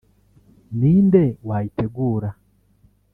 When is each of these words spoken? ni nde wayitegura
ni 0.79 0.93
nde 1.07 1.23
wayitegura 1.47 2.29